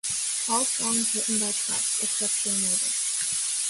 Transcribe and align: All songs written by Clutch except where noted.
All 0.49 0.63
songs 0.65 1.13
written 1.13 1.35
by 1.37 1.51
Clutch 1.51 1.99
except 2.01 2.45
where 2.47 2.55
noted. 2.55 2.95